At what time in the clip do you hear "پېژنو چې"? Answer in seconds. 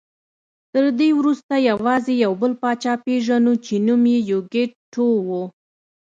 3.05-3.73